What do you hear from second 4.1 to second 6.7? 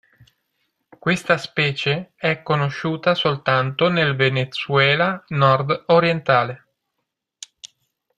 Venezuela nord-orientale.